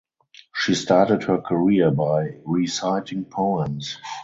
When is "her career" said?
1.25-1.91